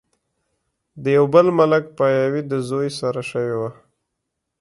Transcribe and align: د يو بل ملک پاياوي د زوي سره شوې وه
د 1.03 1.05
يو 1.17 1.25
بل 1.33 1.47
ملک 1.59 1.83
پاياوي 1.97 2.41
د 2.47 2.53
زوي 2.69 2.89
سره 2.99 3.21
شوې 3.31 3.55
وه 3.59 3.71